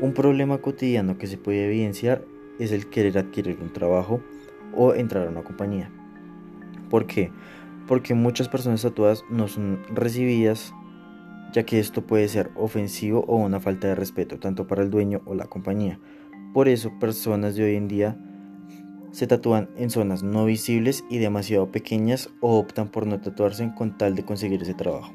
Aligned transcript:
Un 0.00 0.12
problema 0.12 0.58
cotidiano 0.58 1.18
que 1.18 1.26
se 1.26 1.38
puede 1.38 1.66
evidenciar 1.66 2.24
es 2.58 2.70
el 2.70 2.88
querer 2.88 3.18
adquirir 3.18 3.58
un 3.60 3.72
trabajo 3.72 4.20
o 4.74 4.94
entrar 4.94 5.26
a 5.26 5.30
una 5.30 5.42
compañía. 5.42 5.90
¿Por 6.88 7.06
qué? 7.06 7.32
Porque 7.88 8.14
muchas 8.14 8.48
personas 8.48 8.82
tatuadas 8.82 9.24
no 9.28 9.48
son 9.48 9.80
recibidas 9.90 10.72
ya 11.52 11.64
que 11.64 11.78
esto 11.78 12.06
puede 12.06 12.28
ser 12.28 12.50
ofensivo 12.56 13.24
o 13.26 13.36
una 13.36 13.58
falta 13.58 13.88
de 13.88 13.94
respeto 13.94 14.38
tanto 14.38 14.66
para 14.66 14.82
el 14.82 14.90
dueño 14.90 15.22
o 15.24 15.34
la 15.34 15.46
compañía. 15.46 15.98
Por 16.52 16.68
eso 16.68 16.92
personas 17.00 17.56
de 17.56 17.64
hoy 17.64 17.76
en 17.76 17.88
día 17.88 18.16
se 19.10 19.26
tatúan 19.26 19.70
en 19.76 19.90
zonas 19.90 20.22
no 20.22 20.44
visibles 20.44 21.04
y 21.10 21.18
demasiado 21.18 21.72
pequeñas 21.72 22.28
o 22.40 22.58
optan 22.58 22.88
por 22.88 23.06
no 23.06 23.20
tatuarse 23.20 23.72
con 23.76 23.96
tal 23.96 24.14
de 24.14 24.24
conseguir 24.24 24.62
ese 24.62 24.74
trabajo. 24.74 25.12